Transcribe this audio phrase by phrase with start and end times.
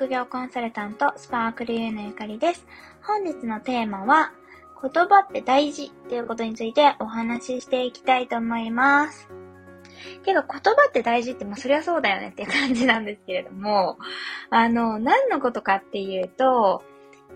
[0.00, 2.66] 副業コンサルタント、スパークルユーのゆかりです。
[3.02, 4.32] 本日のテーマは、
[4.80, 9.28] 言葉って大事っていうことについてお話ししていきたいと思います。
[10.24, 13.98] けど言葉って大事って、まあそりゃそうだよねっていう感じなんですけれども、
[14.48, 16.82] あの、何のことかっていうと、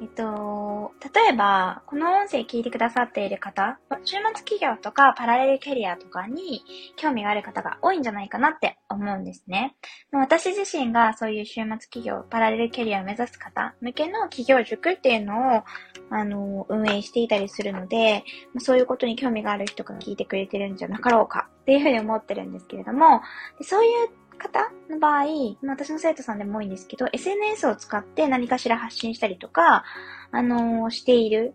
[0.01, 6.63] えっと、例えば、この音声聞いてくださっている方、週末企業とかパラレルキャリアとかに
[6.97, 9.77] 興味がある方が多いんじゃないかなって思うんですね。
[10.13, 15.63] 私自身がそういう週末企業、パラレルキャリアを目指す方向けの企業塾っていうのを、
[16.11, 18.25] あの、運営していたりするので、
[18.59, 23.23] そういうことに興味がある人が聞いてくれてるんじゃなかろうかっていうふうに思ってるんですけれども、
[23.63, 25.25] そういう方の場合、
[25.63, 29.85] 私の生徒さんでも多いんですけど、SNS を使って何かしら発信したりとか、
[30.31, 31.55] あのー、している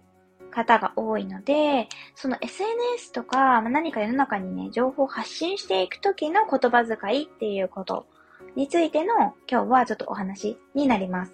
[0.50, 8.08] 方が多いので、その SNS とか、ま何か世の中にね、情報を発信していくときの言葉遣いっていうこと
[8.56, 11.34] についての今日はちょっとお話になります。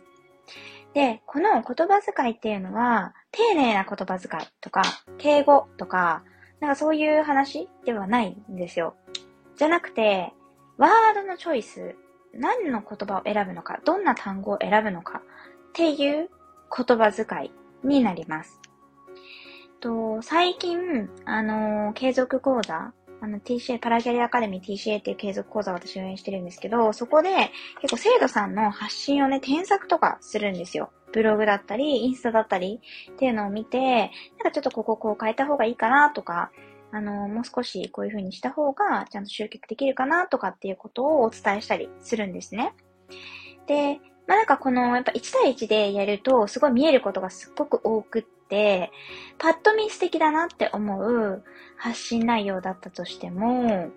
[0.94, 4.84] で、この言葉遣いっていうのは、丁寧な言葉遣いとか、
[5.18, 6.24] 敬語とか、
[6.62, 8.96] なんかそういう話ではないんですよ。
[9.58, 10.34] じゃなくて、
[10.78, 11.96] ワードのチョイス、
[12.34, 15.22] 何の言葉を選ぶのか、どんな単語を選ぶのか
[15.70, 16.30] っていう
[16.76, 17.52] 言葉遣い
[17.88, 18.60] になります。
[19.80, 27.30] と最近、あのー、継続講座、あの TCA、パラギャリアカデミー TCA っていう継続講座を私運営してるんですけど、そこで
[27.82, 30.92] 結構生徒さんの発信をね、添削とかするんですよ。
[31.14, 34.10] ブログだったり、インスタだったりっていうのを見て、なん
[34.44, 36.52] かちょっとこここう変えた方がいいかなとか、
[36.96, 42.74] あの、もう少しこういう風にした方がちゃんと集客できるかなとかっていうことをお伝えしたりするんですね。
[43.68, 48.92] で、まあ、なんかこの、やっぱ1対1でやると、すごい見えることがすっごく多くって、
[49.38, 51.44] パッと見素敵だなって思う
[51.76, 53.92] 発信内容だったとしても、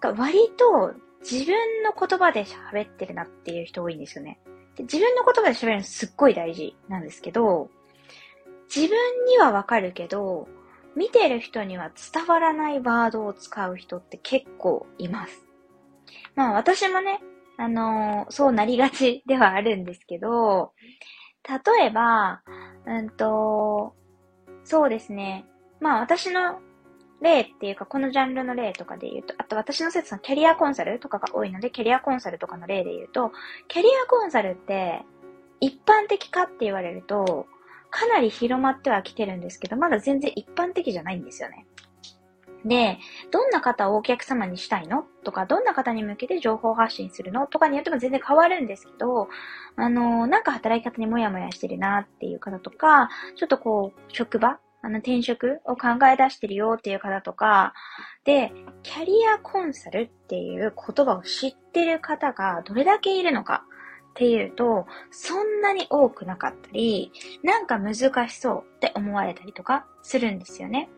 [0.00, 4.40] 割と自分の言葉で喋ってるなっていう人多いんですよね。
[4.76, 7.68] で自分の言葉で喋るのすっごい大事なんですけど、
[8.74, 10.48] 自分にはわかるけど、
[10.96, 15.46] 見てる人には伝わらないワードを使う人って結構います。
[16.34, 17.20] まあ私もね、
[17.58, 20.72] あのー、そうなりがちではあるんですけど、
[21.48, 22.42] 例えば、
[22.86, 23.94] うんと、
[24.64, 25.44] そうですね。
[25.80, 26.60] まあ私の
[27.20, 33.32] 例っていうか、このジャンルの例とかで言うと、あと私の説のキャリアコンサルとかが多いので、キャリアコンサルとかの例で言うと、
[33.68, 35.02] キャリアコンサルって
[35.60, 37.46] 一般的かって言われると、
[37.92, 41.66] かなり広まってはきてるんですけど、まだ全然一般的じゃないんですよね。
[42.64, 42.98] で、
[43.32, 45.04] どんな方をお客様にしたいの？
[45.24, 47.46] とか、どんな方に向けて情報発信するの？
[47.46, 49.28] とかによっても全然変わるんですけど、
[49.76, 54.58] あの、なんか働き方にもやもやしてるなっていう方とか、ちょっとこう、職場？
[54.84, 57.72] あの、転職を考え出してるよっていう方とか、
[58.24, 63.64] で、キャリアコンサルっていう言葉を知ってる方がどれだけいるのか。
[64.12, 67.12] っていうと、そんなに多くなかったり、
[67.42, 67.94] なんか難
[68.28, 70.90] しそうって思われたりとかするんですよね。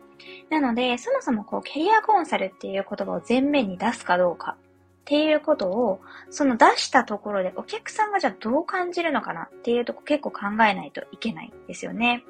[0.49, 12.23] なので、そもそもこう、キャリアコンサルっていう言葉を前面に出すかどうかっていうことを、その出したところでお客さんがじゃあどう感じるのかなっていうとこ結構考えないといけないんですよね。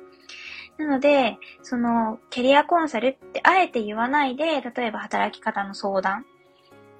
[0.78, 6.26] なので、その、キャリアコンサルってあえて言わないで、例えば働き方の相談、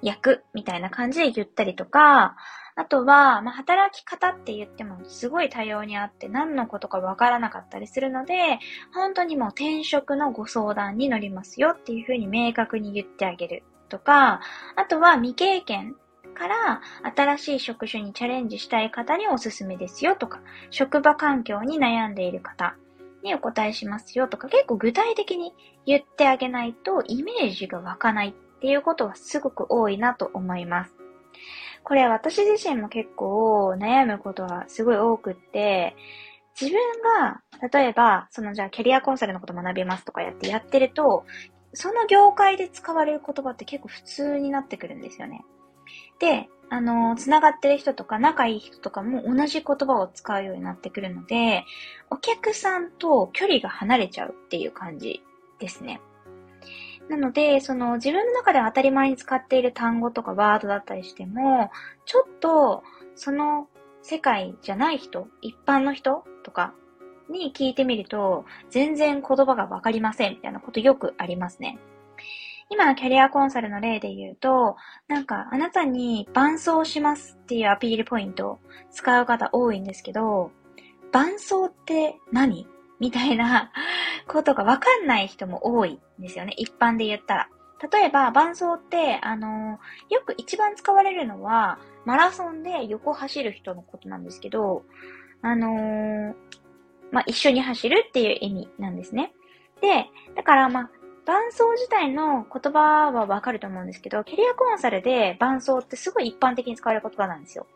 [0.02, 2.36] 役みたいな感じで言ったりとか、
[2.78, 8.58] あとは、まあ、働き方って言ってもすごい多様にあって何のことかわからなかったりするので、
[8.94, 14.40] 本当にもう転職のご相談に乗りますよっていうふうに明確に言ってあげるとか、
[14.76, 15.96] あとは未経験
[16.34, 16.82] から
[17.16, 22.76] 新しい職種にチャレンジしたい方におすすめですよとか、職場環境に悩んでいる方
[23.22, 25.54] にお答えしますよとか、結構具体的に
[25.86, 30.95] 言ってあげないとイメージが湧かないっていうことはすごく多いなと思います。
[31.86, 35.94] これ私自身も結構悩むことはすごい多くって、
[36.60, 36.80] 自分
[37.20, 37.42] が、
[37.72, 41.24] 例えば、そのじゃあキャリアコンサルのこと学びますとかやってやってると、
[41.74, 45.44] その業界で使われる言葉って結構普通になってくるんですよね。
[46.18, 51.62] で、あの、つながってる人とか仲いい人とかも同じ言葉を使うようになってくるので、
[52.10, 55.22] お客さんと距離が離れちゃうっていう感じ
[55.60, 56.00] ですね。
[57.08, 61.70] なので、その自分の中で当たり前に使っている単語とかワードだったりしても、
[62.04, 62.82] ちょっと
[63.14, 63.68] その
[64.02, 66.74] 世界じゃない人、一般の人とか
[67.28, 71.78] に聞いてみると、全然言葉がわかりませんみたいなことよくありますね。
[72.68, 74.76] 今のキャリアコンサルの例で言うと、
[75.06, 78.58] なんかあなたに伴奏しますっていうアピールポイントを
[78.90, 80.50] 使う方多いんですけど、
[81.12, 82.66] 伴奏って何？
[83.00, 83.70] みたいな
[84.26, 86.54] ことがわかんない人も多いんですよね。
[86.56, 87.48] 一般で言ったら。
[87.92, 94.84] 例えば、伴走って、あのー、よく一番使われるのは、マラソンで横走る人のことなんですけど、
[95.42, 96.34] あのー、
[97.12, 99.34] まあ、一緒に走るっていう意味なんですね。
[99.82, 100.90] で、だから、まあ、
[101.26, 107.66] 伴走自体の言葉はわかると思うんですけど、キャリアコンサルで伴走ってすごい一般的に使われる言葉なんですよ。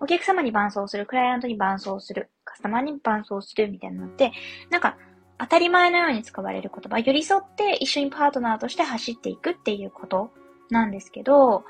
[0.00, 4.32] お客様に伴走する、クライアントに伴走する、カスタマーに伴走するみたいなのって、
[4.70, 4.96] なんか、
[5.38, 10.30] 当たり前のように使われる言葉、寄り添って一緒にパートナーとして走っていくっていうこと
[10.70, 11.64] なんですけど、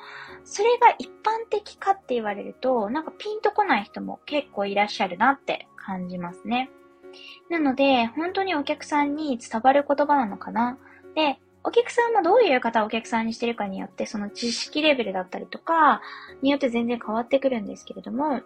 [0.44, 6.70] それが一般的かって言われると、なんかピンとこない人も結構いらっしゃるなって感じますね。
[7.50, 10.78] なので、本当にお客さんに伝わる言葉なのかな。
[11.14, 16.00] で、お客さんもどういう方をお客さんにしてるかによって、その知識レベルだったりとか、
[16.40, 18.40] によって全然変わってくるんですけれども、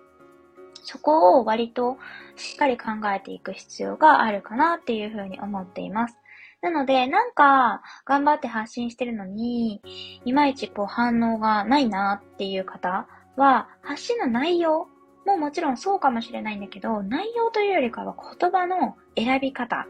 [0.82, 1.98] そこを割と
[2.36, 6.16] しっかり考えていく必要があるかなっていうふうに思っています。
[6.62, 9.82] なので、なんか、頑張って発信してるのに、
[10.24, 13.06] いまいちこう反応がないなっていう方
[13.36, 14.88] は、発信の内容
[15.26, 19.86] ももちろんそうかもしれないんだけど、内容というよりかは言葉の選び方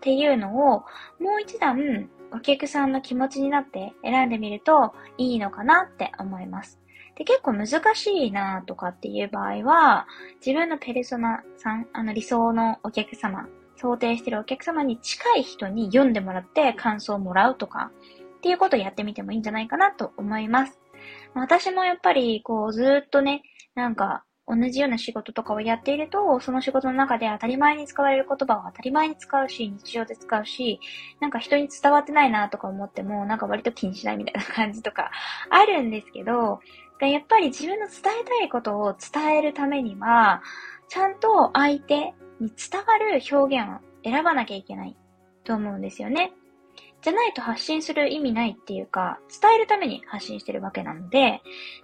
[0.00, 0.84] っていうのを、
[1.20, 6.80] もう一段お客さんの気持ちになって選んでみるといいのかなって思います。
[7.16, 10.06] で、結構難しいなとかっていう場合は、
[10.44, 17.90] 自分のペルソナさん、あの理想のお客様、想定してるお客様に近い人に読んでもらって感想をもらうとか、
[18.38, 20.80] っていうことをやってみてもいいんじゃないかなと思います。
[21.34, 23.42] 私もやっぱり、こう、ずっとね、
[23.74, 24.24] なんか、
[24.54, 30.80] 同じような仕事とかをやっていると、その仕事の中で当たり前に使われる言葉を当たり前に使うし、日常で使うし、
[31.20, 35.10] なんか人に伝わってないなとか思っても、なんか割と気にしないみたいな感じとか
[35.50, 36.60] あるんですけど、
[37.00, 40.42] やっぱり自分の伝えたいことを伝えるためには、
[40.88, 44.96] ちゃんと相手に伝わる表現を選ばなきゃいけない
[45.44, 46.32] と思うんですよね。
[47.02, 51.40] じゃないと発信する意味ないっていうか、伝えるために発信してるわけなので、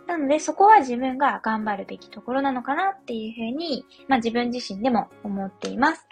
[0.06, 6.06] なのでそこは自分が頑張るべきところなのかなっていうふうに、まあ自分自身でも思っています。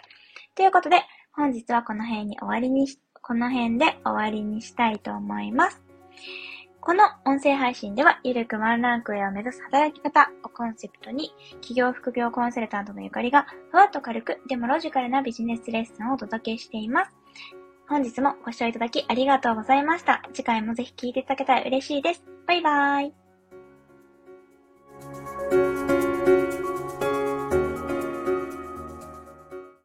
[0.55, 1.03] ということで、
[1.33, 5.81] 本日はこの辺に終わりにし、この辺で終わりにしたいと思います。
[6.85, 17.11] この音声配信では、ゆるくワンランク上を目指す働き方をコンセプトに、企業副業コンサルタントのゆかりが、ふわっと軽く、でもロジカルなビジネスレッスンをお届けしています。
[17.87, 20.23] 本日もご視聴いただきありがとうございました。
[20.33, 22.23] 次回もぜひ聴いていただけたら嬉しいです。
[22.47, 23.24] バイバーイ。